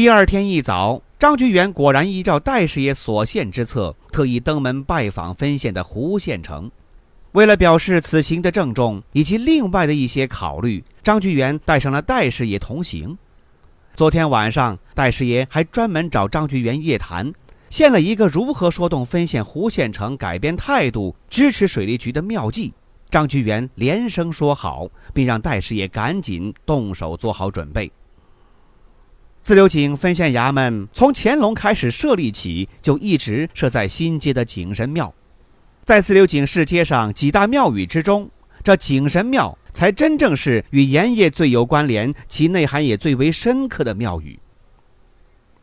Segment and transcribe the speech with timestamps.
[0.00, 6.70] 第二天一早，张居元果然依照戴师爷所献之策，特意登门拜访分县的胡县城。
[7.32, 13.18] 为了表示此行的郑重以及另外的一些考虑，张居元带上了戴师爷同行。
[13.94, 17.30] 昨天晚上，戴师爷还专门找张居元夜谈，
[17.68, 22.72] 献了一个如何说动分县胡县城改变态度、支持水利局的妙计。
[23.10, 27.92] 张居元连声说好，并让戴师爷赶紧动手做好准备。
[29.42, 35.12] 自流井分县衙门从乾隆开始设立起，就一直设在新街的景神庙。
[35.84, 38.30] 在自流井市街上几大庙宇之中，
[38.62, 44.38] 这景神庙才真正是与盐业最有关联、其内涵也最为深刻的庙宇。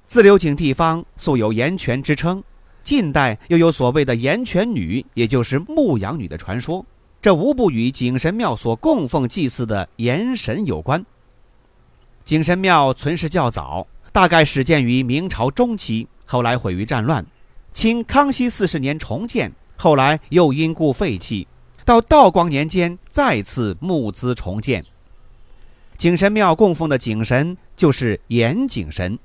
[0.07, 2.43] 自流井地方素有盐泉之称，
[2.83, 6.83] 近代又有所谓的盐泉女，也就是牧羊女的传说，
[7.21, 11.05] 这无不与景神庙所供奉祭祀的盐神有关。
[12.27, 17.25] 景神庙存世较早，大概始建于明朝中期，后来毁于战乱。
[17.73, 21.47] 清康熙四十年重建，后来又因故废弃。
[21.85, 24.83] 到道光年间再次募资重建。
[25.97, 29.17] 景神庙供奉的景神就是严景神。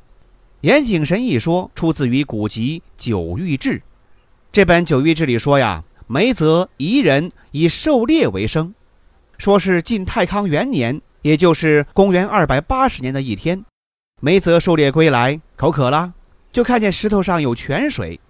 [0.60, 3.78] 严景神一说出自于古籍《九域志》，
[4.52, 8.72] 这本《九域志》里说呀，梅泽夷人以狩猎为生，
[9.38, 11.02] 说是晋太康元年。
[11.22, 13.64] 也就是公元二百八十年的一天，
[14.20, 16.12] 梅泽狩猎归来，口渴了，
[16.52, 18.20] 就看见石头上有泉水。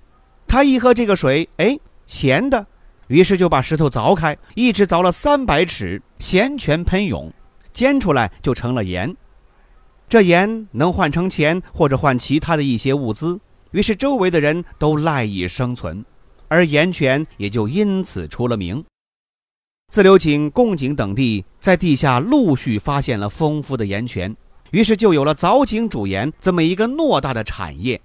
[0.47, 2.67] 他一喝这个水，哎，咸的，
[3.09, 7.33] 于是就把石头凿开，一直凿了三百尺，咸泉喷涌，
[7.73, 9.17] 煎出来就成了盐。
[10.09, 13.41] 这盐能换成钱，或者换其他的一些物资，
[13.71, 16.05] 于是周围的人都赖以生存，
[16.49, 18.85] 而盐泉也就因此出了名。
[19.93, 24.35] 自流井、贡井等地在地下陆续发现了丰富的盐泉，
[24.71, 28.01] 于是就有了凿井煮盐这么一个偌大的产业。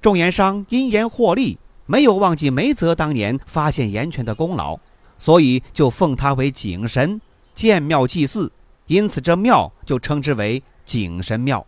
[0.00, 4.78] 种盐商因盐获利，没有忘记梅泽当年发现盐泉的功劳，
[5.18, 7.20] 所以就奉他为井神，
[7.54, 8.50] 建庙祭祀，
[8.86, 11.66] 因此这庙就称之为井神庙。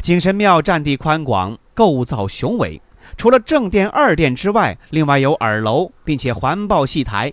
[0.00, 2.80] 井神庙占地宽广，构造雄伟，
[3.18, 7.30] 除了正殿、二殿之外，另外有耳楼，并且环抱戏台。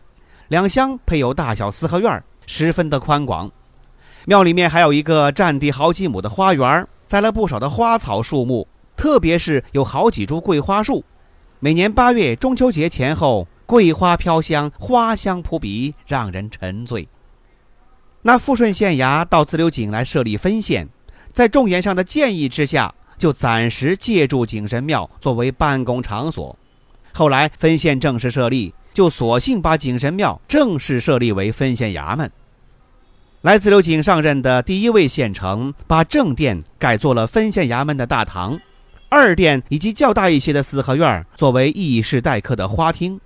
[0.50, 3.52] 两厢配有大小四合院，十分的宽广。
[4.26, 8.66] 庙里面还有一个占地好几亩的花园，栽了不少的花草树木，
[8.96, 11.04] 特别是有好几株桂花树。
[11.60, 17.08] 每年八月中秋节前后，桂花飘香，花香扑鼻，让人沉醉。
[18.22, 20.88] 那富顺县衙到自流井来设立分县，
[21.34, 26.58] 在众言上的建议之下，就暂时借助景神庙作为办公场所。
[27.12, 28.74] 后来分县正式设立。
[28.98, 32.32] 就索性把景神庙正式设立为分县衙门。
[33.42, 38.60] 来自流井上任的第一位县城，把正殿改做了分县衙门的大堂，
[39.08, 43.22] 二殿以及较大一些的四合院作为议事待客的花厅，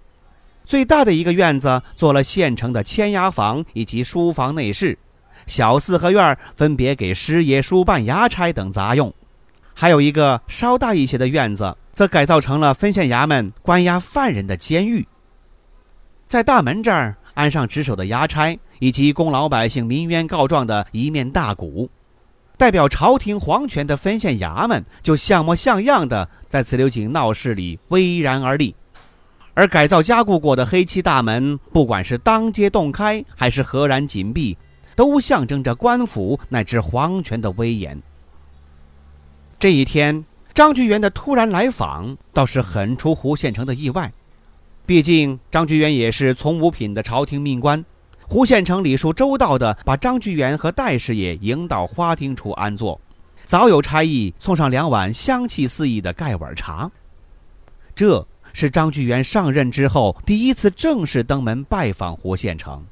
[0.65, 4.99] 最大的一个院子做了县城的签押房以及书房内室，
[5.47, 9.13] 小四合院分别给师爷、书办、衙差等杂用，
[9.73, 15.07] 还有一个稍大一些的院子，则改造成了分县衙门关押犯人的监狱。
[16.31, 21.89] 在大门这儿安上值守的衙差，以及供老百姓民冤告状的一面大鼓，
[22.55, 28.73] 代表朝廷皇权的分县衙门就像模像样的在自流井闹市里巍然而立。
[29.55, 34.57] 而改造加固过的黑漆大门，不管是当街洞开还是合然紧闭，
[34.95, 38.01] 都象征着官府乃至皇权的威严。
[39.59, 40.23] 这一天，
[40.53, 44.13] 张居元的突然来访，倒是很出胡县城的意外。
[44.91, 47.85] 毕竟张居元也是从五品的朝廷命官，
[48.27, 52.99] 胡县城礼数周到的把张居元和戴师爷迎到花厅处安坐，
[53.45, 56.91] 早有差役送上两碗香气四溢的盖碗茶。
[57.95, 62.85] 这是张居元上任之后第一次正式登门拜访胡县城。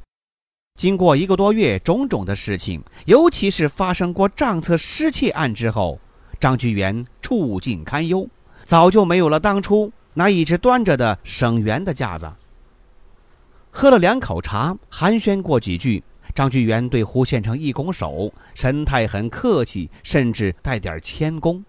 [0.77, 5.99] 经过一个多月种种的事情，尤其是发生过账册失窃案之后，
[6.39, 8.25] 张居元处境堪忧，
[8.63, 9.91] 早就没有了当初。
[10.19, 12.29] 拿一直端着的省元的架子，
[13.71, 16.03] 喝了两口茶，寒暄过几句，
[16.35, 21.63] 张居元对胡县城一拱手，神态很客气，甚至带点谦恭。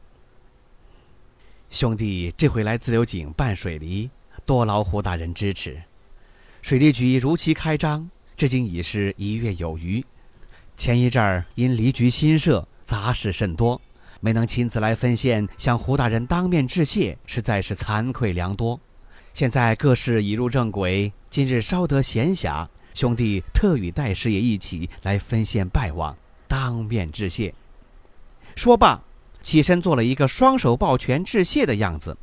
[1.70, 4.10] 兄弟这回来自流井办水利，
[4.44, 5.80] 多劳胡大人支持。
[6.60, 10.04] 水利局如期开张，至今已是一月有余。
[10.76, 13.80] 前一阵儿因离局新设，杂事甚多，
[14.20, 18.78] 没能亲自来分县向胡大人当面致谢，实在是惭愧良多。
[19.32, 22.68] 现在各事已入正轨，今日稍得闲暇。
[22.92, 26.16] 兄弟特与戴师爷一起来分县拜望，
[26.48, 27.54] 当面致谢。
[28.56, 29.00] 说罢，
[29.42, 32.16] 起身做了一个双手抱拳致谢的样子。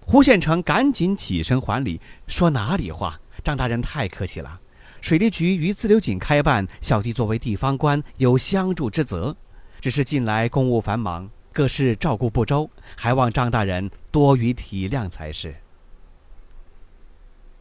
[0.00, 4.60] 胡县城赶紧起身还礼，说：“哪里话，张大人太客气了。
[5.00, 9.36] 水利局于自流井开办，小弟作为地方官，有相助之责。
[9.82, 15.56] 只是近来公务繁忙，各事照顾不周，还望张大人多予体谅才是。”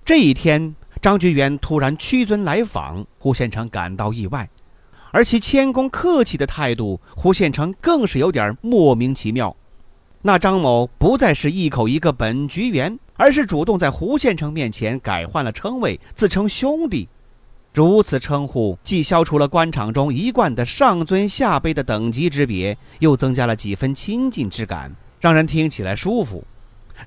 [0.06, 0.75] 这一天。
[1.01, 4.47] 张居元突然屈尊来访，胡县城感到意外，
[5.09, 9.56] 而其谦恭客气的态度，胡县城更是有点莫名其妙。
[10.21, 17.09] 那张某不再是一口一个本局员，而是主动在胡县城面前改换了称谓，自称兄弟。
[17.73, 26.44] 如此称呼，既消除了官场中一贯的上尊下卑的等级之别，又增加了几分亲近之感，让人听起来舒服。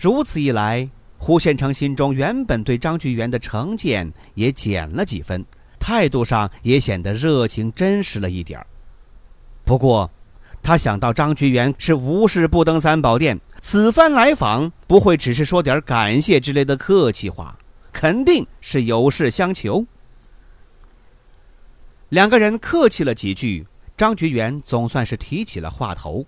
[0.00, 0.88] 如此一来，
[1.18, 5.44] 胡县城心中原本对张居元的成见也减了几分，
[5.78, 8.66] 态度上也显得热情真实了一点儿。
[9.66, 10.10] 不过，
[10.62, 17.54] 他想到张居元是无事不登三宝殿，此番来访不会只是说点感谢之类的客气话，
[17.92, 19.84] 肯定是有事相求。
[22.14, 23.66] 两个人客气了几句，
[23.96, 26.24] 张觉元总算是提起了话头。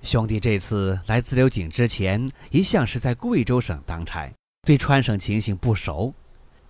[0.00, 4.32] 兄弟这次来自流井之前，一向是在贵州省当差，
[4.64, 6.14] 对川省情形不熟。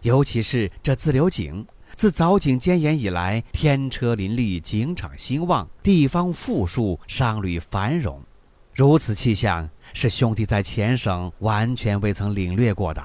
[0.00, 8.22] 尤其是这自流井，自凿井建盐以来，天车林立，井场兴旺，地方富庶，商旅繁荣。
[8.72, 13.04] 如此气象，是兄弟在前省完全未曾领略过的。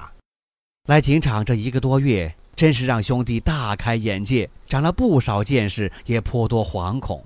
[0.86, 7.24] 来井场这一个多月，真是让兄弟大开眼界，长了不少见识，也颇多惶恐。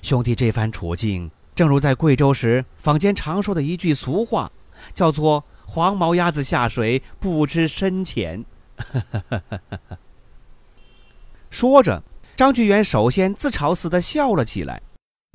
[0.00, 1.30] 兄弟这番处境。
[1.54, 4.50] 正如在贵州时坊间常说的一句俗话，
[4.94, 8.42] 叫做“黄毛鸭子下水不知深浅”。
[11.50, 12.02] 说着，
[12.34, 14.80] 张居元首先自嘲似的笑了起来，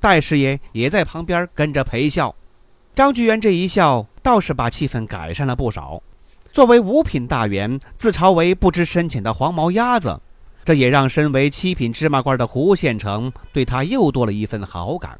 [0.01, 2.35] 戴师爷也在旁边跟着陪笑。
[2.95, 6.01] 张居元这一笑，倒是把气氛改善了不少。
[6.51, 10.19] 作为五品大员，自嘲为不知深浅的黄毛鸭子，
[10.65, 15.19] 这也让身为七品芝麻官的胡县城对他又多了一份好感。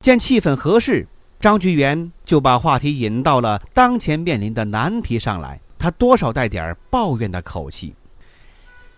[0.00, 1.06] 见气氛合适，
[1.40, 5.60] 张居元就把话题引到了当前面临的难题上来。
[5.78, 7.94] 他多少带点抱怨的口气：“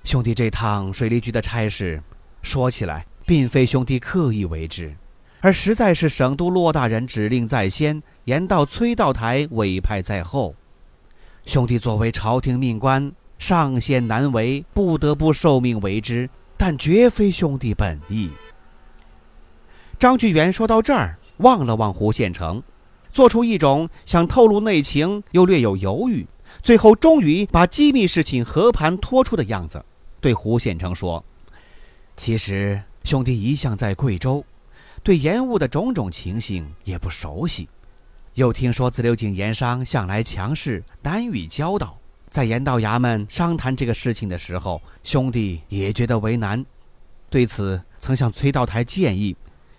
[0.04, 2.02] 兄弟，这趟水利局的差事，
[2.40, 4.94] 说起来并非兄弟刻意为之，
[5.40, 10.54] 而实在是省督骆大人指令在先，言道崔道台委派在后。
[11.46, 18.30] 兄弟作为朝廷命官，上限难为，不得不受命为之，但绝非兄弟本意。”
[19.98, 22.62] 张居元说到这儿，望了望胡县城，
[23.10, 26.26] 做出一种想透露内情又略有犹豫，
[26.62, 29.82] 最后终于把机密事情和盘托出的样子，
[30.20, 31.25] 对胡县城说
[32.14, 34.44] ：“其实兄弟一向在贵州，
[35.02, 37.66] 对盐务的种种情形也不熟悉，
[38.38, 41.99] 又听说自流井盐商向来强势，难与交道，
[42.30, 46.64] 在盐道衙门商谈这个事情的时候，兄弟也觉得为难，
[47.28, 49.35] 对此曾向崔道台建议。”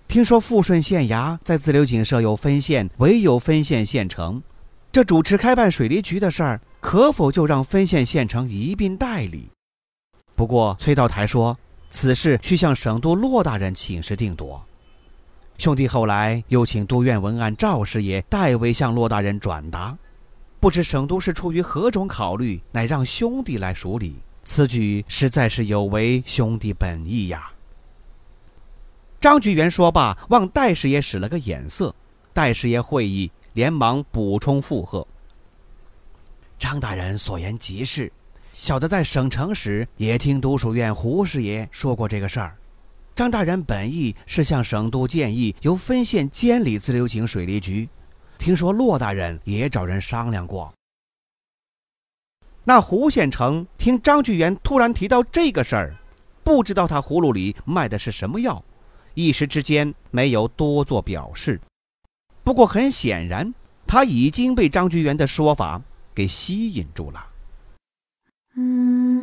[0.10, 4.44] 听说富顺县衙在自流井设有分县，唯有分县县城。
[4.92, 9.48] 这主持开办水利局的事儿，可否就让分县县城一并代理？
[10.36, 11.58] 不过崔道台说，
[11.92, 14.62] 此事需向省督骆大人请示定夺。
[15.60, 19.96] 兄弟后来又请都院文案赵师爷代为向骆大人转达。
[20.58, 24.16] 不知省督是出于何种考虑，乃让兄弟来处理？
[24.46, 27.52] 此举实在是有违兄弟本意呀。
[29.20, 31.94] 张居元说罢，望戴师爷使了个眼色，
[32.32, 35.06] 戴师爷会意，连忙补充附和
[36.58, 38.10] ：“张大人所言极是，
[38.54, 42.56] 小的在省城时也听督署院胡师爷说过这个事儿。
[43.20, 47.90] 张大人本意是向省督建议由分县监理自流井水利局，
[48.38, 50.74] 听说骆大人也找人商量过。”
[52.64, 55.98] 那胡县城听张居元突然提到这个事儿，
[56.46, 58.64] 不知道他葫芦里卖的是什么药。
[59.16, 61.60] 一时之间没有多做表示，
[62.42, 63.54] 不过很显然，
[63.86, 65.82] 他已经被张居元的说法
[66.16, 67.26] 给吸引住了。
[68.56, 68.99] 嗯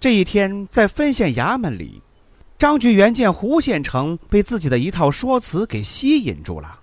[0.00, 2.00] 这一天，在分县衙门里，
[2.56, 6.80] 张举元见胡县城被自己的一套说辞给吸引住了。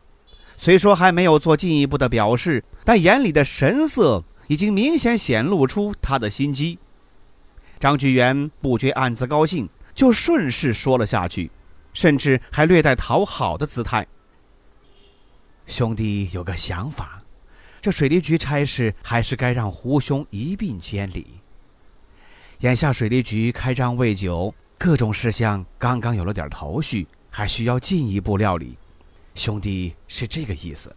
[0.56, 6.78] 虽说还没有做进一步的表示，但眼里的神色已经明显显露出他的心机。
[7.80, 11.50] 张举元不觉暗自高兴，就顺势说了下去，
[11.94, 14.06] 甚至还略带讨好的姿态
[15.66, 17.24] ：“兄弟有个想法，
[17.82, 21.26] 这水利局差事还是该让胡兄一并监理。”
[22.62, 28.76] 眼下水利局开张未久，各种事项刚刚有了点头绪，还需要进一步料理。
[29.36, 30.96] 兄弟是这个意思。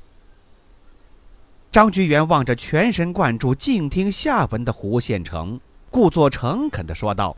[1.71, 7.37] 张居元望着全神贯注、静听下文的胡县城，故作诚恳地说道：“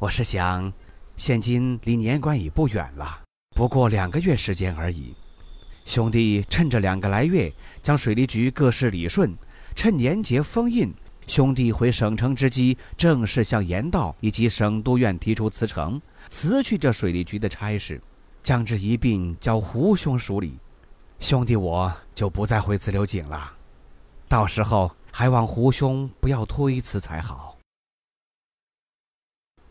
[0.00, 0.72] 我是想，
[1.18, 3.20] 现今离年关已不远了，
[3.54, 5.14] 不过两个月时间而已。
[5.84, 9.36] 兄弟趁着两个来月，将水利局各事理顺，
[9.74, 10.90] 趁年节封印。”
[11.26, 18.00] 兄弟回省城之机，正式向盐道以及省督院提出辞呈，辞去这水利局的差事，
[18.42, 20.58] 将之一并交胡兄处理。
[21.18, 23.52] 兄弟我就不再回自流井了，
[24.28, 27.58] 到时候还望胡兄不要推辞才好。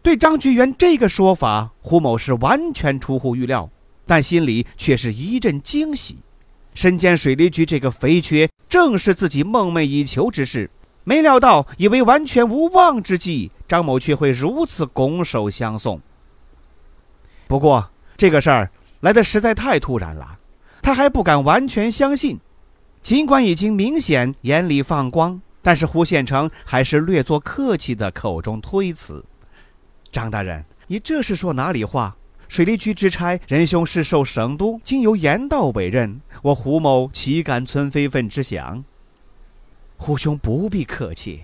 [0.01, 3.69] 对张居元这个说法，胡某是完全出乎预料，
[4.05, 6.17] 但心里却是一阵惊喜。
[6.73, 10.69] 身兼水利局这个肥缺，正是自己梦寐以求之事。
[11.05, 16.01] 没料到，以为完全无望之际，张某却会如此拱手相送。
[17.47, 18.71] 不过，这个事儿
[19.01, 20.39] 来的实在太突然了，
[20.81, 22.39] 他还不敢完全相信。
[23.03, 29.23] 尽管已经明显眼里放光，但是胡县城还是略作客气的口中推辞
[30.11, 32.15] ：“张大人，你这是说哪里话？
[32.47, 38.83] 水利局之差，仁兄是受省督经由盐道委任，我胡某岂敢存非分之想？”
[39.97, 41.41] 胡兄不必客气，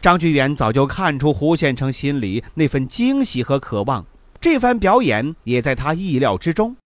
[0.00, 4.06] 张居元早就看出胡县城心里那份惊喜和渴望，
[4.40, 6.76] 这番表演也在他意料之中。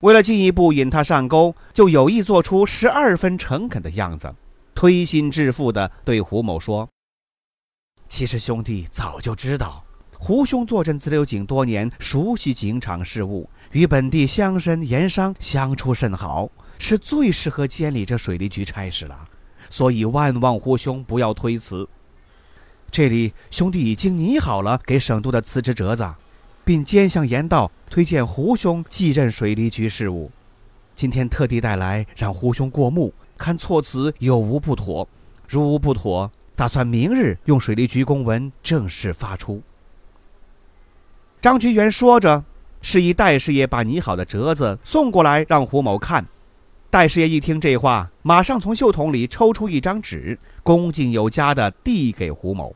[0.00, 4.34] 为了进一步引他上钩，就有意做出十二分诚恳的样子，
[4.74, 6.88] 推心置腹地对胡某说
[8.08, 19.28] ：“其实兄弟早就知道，胡兄坐镇自流井多年，熟悉井场事务，与本地乡绅盐商相处甚好，是最适合监理这水利局差事了。”
[19.70, 21.88] 所以万望胡兄不要推辞。
[22.90, 26.08] 这里兄弟已经拟好了给省督的辞职折子，
[26.64, 30.30] 并兼向盐道推荐胡兄继任水利局事务。
[30.94, 35.06] 今天特地带来让胡兄过目，看措辞有无不妥。
[35.46, 39.62] 如无不妥，打算明日用水利局公文正式发出。
[41.40, 42.44] 张局员说着，
[42.80, 46.24] 示意戴师爷把拟好的折子送过来，让胡某看。
[46.88, 52.74] 戴师爷一听这话，马上从袖筒里抽出一张纸，恭敬有加的递给胡某。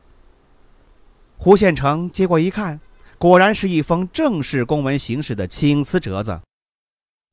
[1.37, 2.79] 胡县城接过一看，
[3.17, 6.39] 果然是一封正式公文形式的请辞折子。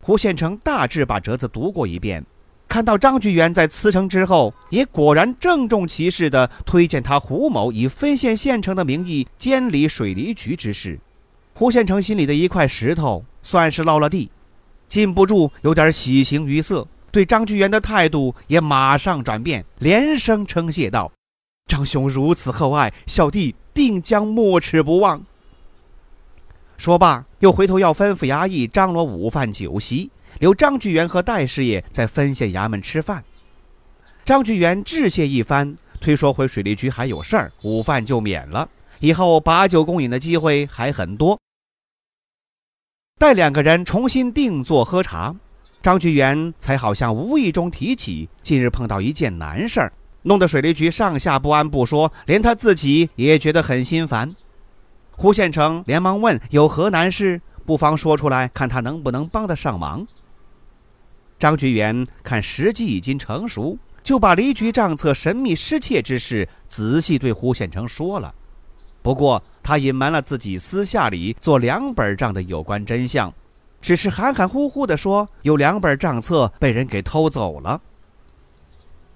[0.03, 2.25] 胡县城大致把折子读过一遍，
[2.69, 10.99] 看到张局员在辞呈之后，也果然郑重其事地推荐他胡某以分县县城的名义监理水利局之事。
[11.53, 14.31] 胡县城心里的一块石头算是落了地。
[14.89, 21.13] 禁不住有点喜形于色，对张居元的态度也马上转变，连声称谢道
[21.69, 25.23] ：“张兄如此厚爱，小弟定将没齿不忘。”
[26.79, 33.23] 说罢，又回头要吩咐衙役张罗午饭酒席，留张居元和戴师爷在分县衙门吃饭。
[34.25, 38.69] 张居元致谢一番，推说回水利局还有事儿，午饭就免了，
[39.01, 41.39] 以后把酒共饮的机会还很多。
[43.19, 45.35] 待两个人重新定坐喝茶，
[45.83, 54.33] 张菊元才好像无意中提起近日碰到一件难事儿，弄得水利局上下不安不说，连他自己也觉得很心烦。
[55.11, 57.41] 胡县城连忙问：“有何难事？
[57.67, 60.07] 不妨说出来，看他能不能帮得上忙。”
[61.41, 68.33] 张菊元看时机已经成熟，就把离局账册神秘失窃之事仔细对胡县城说了。
[69.03, 73.31] 不过，他隐瞒了自己私下里做两本账的有关真相，
[73.83, 77.79] 只是含含糊糊地说有两本账册被人给偷走了。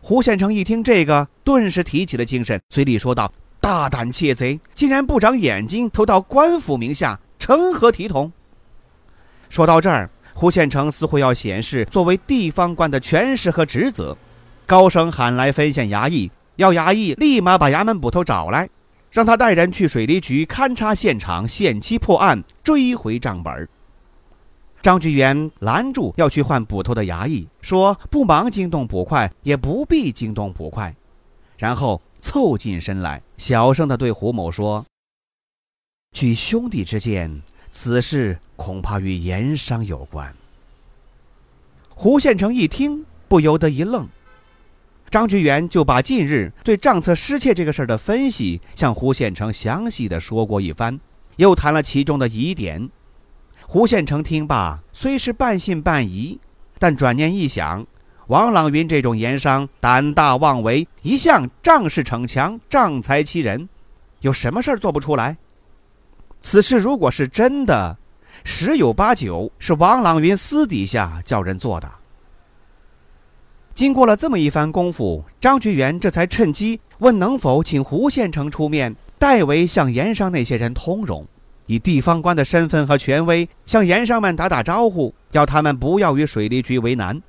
[0.02, 3.32] 胡县城一听这个，顿时提起了精神，嘴里说道
[3.62, 8.30] ：“大胆窃贼，竟然不长眼睛，偷到官府名下，成何体统？
[9.49, 14.14] 说到这儿，胡县城似乎要显示作为地方官的权势和职责，
[14.66, 18.68] 高声喊来分县衙役，要衙役立马把衙门捕头找来，
[19.12, 23.69] 让他带人去水利局勘察现场，限期破案，追回账本。
[24.81, 30.97] 张居元拦住要去换捕头的衙役，说：“不忙惊动捕快，也不必惊动捕快。”
[31.59, 34.85] 然后凑近身来，小声地对胡某说
[36.16, 40.35] ：“据兄弟之见，此事恐怕与盐商有关。”
[41.95, 44.09] 胡县城一听，不由得一愣。
[45.12, 50.99] 张居元就把近日对账册失窃这个事儿的分析向胡县城详细的说过一番，
[51.37, 52.88] 又谈了其中的疑点。
[53.66, 56.40] 胡县城听罢，虽是半信半疑，
[56.78, 57.87] 但转念一想，
[58.28, 63.69] 王朗云这种盐商胆大妄为，一向仗势逞强、仗财欺人，
[64.21, 65.37] 有什么事儿做不出来？
[66.40, 67.99] 此事如果是真的，
[68.45, 71.92] 十有八九是王朗云私底下叫人做的。
[73.75, 81.26] 经过了这么一番功夫，张居元这才趁机问能否请胡县城出面，代为向盐商那些人通融。
[81.67, 87.21] 以地方官的身份和权威向盐商们打打招呼，要他们不要与水利局为难。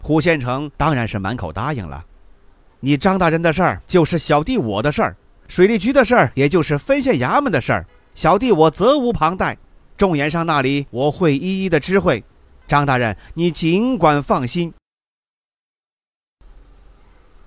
[0.00, 2.04] 胡县城当然是满口答应了。
[2.80, 9.56] 你张大人的事儿就是小弟我的事儿，水利局的事儿也就是分县衙门的事儿，小弟我责无旁贷。
[9.96, 12.24] 众盐商那里我会一一的知会。
[12.66, 14.72] 张大人，你尽管放心。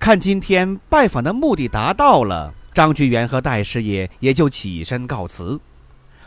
[0.04, 5.58] 看今天拜访的目的达到了，张居元和戴师爷也就起身告辞。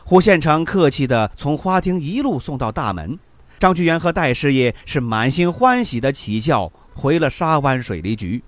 [0.02, 3.18] 胡县城客气地从花厅一路送到大门，
[3.58, 8.42] 张居元和戴师爷是满心欢喜地起轿回了沙湾水利局。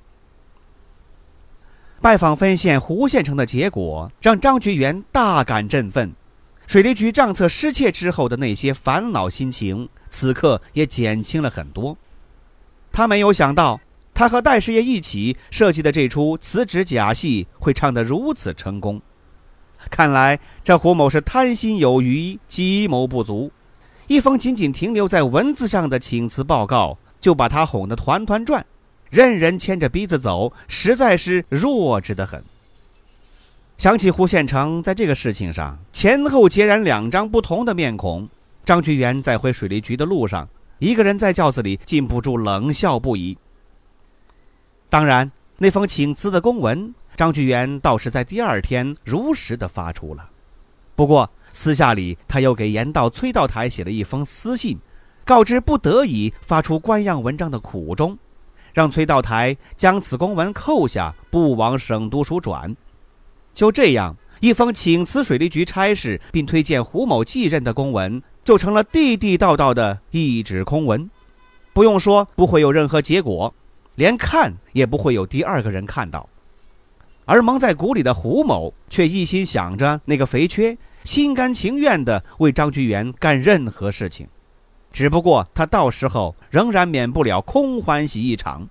[2.00, 6.10] 拜访分县胡县城的结果让张菊元大感振奋，
[6.66, 11.98] 水利局账册失窃之后的那些烦恼心情，此刻也减轻了很多。
[12.90, 13.78] 他没有想到，
[14.18, 19.00] 他和戴师爷一起设计的这出辞职假戏会唱得如此成功。
[19.92, 23.52] 看来这胡某是贪心有余，计谋不足。
[24.08, 28.66] 一封仅仅停留在文字上的请辞报告，就把他哄得团团转，
[29.08, 32.42] 任人牵着鼻子走，实在是弱智的很。
[33.76, 38.28] 想起胡县城在这个事情上前后截然两张不同的面孔，
[38.64, 40.48] 张居元在回水利局的路上，
[40.80, 43.38] 一个人在轿子里禁不住冷笑不已。
[44.90, 46.94] 当然，那封请辞的公文。
[47.16, 50.30] 张居元倒是在第二天如实的发出了，
[50.94, 54.78] 不过私下里他又给盐道崔道台写了一封私信，
[55.24, 58.16] 告知不得已发出官样文章的苦衷，
[58.72, 62.76] 让崔道台将此公文扣下，不往省督署转。
[63.52, 71.10] 就这样，一封请辞水利局差事并推荐胡某继任的公文，就成了地地道道的一纸空文。
[71.72, 73.52] 不用说，不会有任何结果，
[73.98, 76.28] 连看也不会有第二个人看到。
[77.24, 84.28] 而蒙在鼓里的胡某却一心想着那个肥缺，心甘情愿地为张居元干任何事情，
[84.92, 88.68] 只不过他到时候仍然免不了空欢喜一场。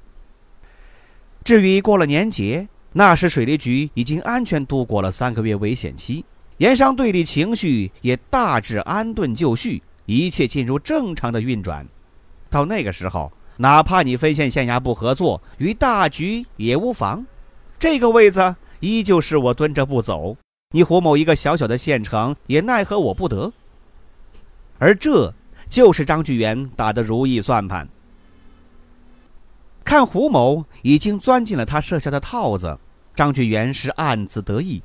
[1.43, 6.23] 至于过了年节，那时水利局已经安全度过了三个月危险期，
[6.59, 11.85] 盐商队里情绪也大致安顿就绪，一切进入正常的运转。
[12.49, 17.26] 到那个时候，哪怕你分县县衙不合作，与大局也无妨。
[17.80, 20.38] 这个位子依旧是我蹲着不走，
[20.72, 23.52] 你胡某一个小小的县城也奈何我不得。
[24.80, 25.34] 而这
[25.70, 27.88] 就是张巨源打的如意算盘。
[29.84, 32.78] 看胡某已经钻进了他设下的套子，
[33.15, 34.84] 张巨源是暗自得意。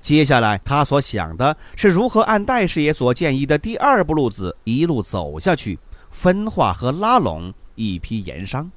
[0.00, 5.78] 接下来他所想的是如何按戴师爷所建议的第二步路子一路走下去，
[6.10, 8.70] 分化和拉拢一批盐商。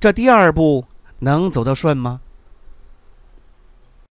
[0.00, 0.84] 这第二步。
[1.24, 2.20] 能走得顺吗？